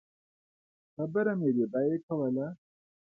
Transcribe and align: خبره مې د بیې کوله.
خبره 0.93 1.33
مې 1.39 1.49
د 1.57 1.59
بیې 1.73 1.97
کوله. 2.05 2.47